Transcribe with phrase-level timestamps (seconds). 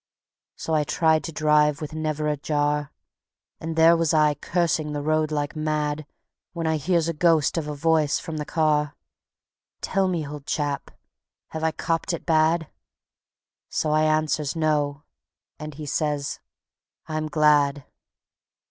[0.55, 2.91] So I tried to drive with never a jar;
[3.59, 6.07] And there was I cursing the road like mad,
[6.53, 8.95] When I hears a ghost of a voice from the car:
[9.81, 10.89] "Tell me, old chap,
[11.49, 12.67] have I 'copped it' bad?"
[13.69, 15.03] So I answers "No,"
[15.59, 16.39] and he says,
[17.05, 17.85] "I'm glad."